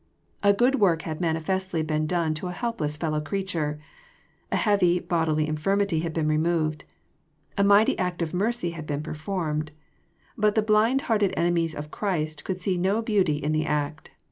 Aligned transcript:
A 0.41 0.51
good 0.51 0.79
work 0.79 1.03
had 1.03 1.21
manifestly 1.21 1.83
been 1.83 2.07
done 2.07 2.33
to 2.33 2.47
a 2.47 2.53
helpless 2.53 2.97
fellow 2.97 3.21
creature. 3.21 3.77
A 4.51 4.55
heavy 4.55 4.99
bodily 4.99 5.47
infirmity 5.47 5.99
had 5.99 6.11
been 6.11 6.27
re 6.27 6.39
moved. 6.39 6.85
A 7.55 7.63
mighty 7.63 7.95
act 7.99 8.23
of 8.23 8.33
mercy 8.33 8.71
had 8.71 8.87
been 8.87 9.03
performed. 9.03 9.71
But 10.35 10.55
the 10.55 10.63
blind 10.63 11.01
hearted 11.01 11.35
enemies 11.37 11.75
of 11.75 11.91
Christ 11.91 12.43
could 12.43 12.59
see 12.63 12.77
no 12.79 13.03
beauty 13.03 13.35
in 13.35 13.51
the 13.51 13.67
act. 13.67 14.09